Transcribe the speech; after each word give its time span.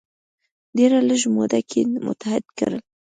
ډیره 0.77 0.97
لږه 1.07 1.29
موده 1.35 1.59
کې 1.69 1.81
متحد 2.05 2.43
کړل. 2.57 2.81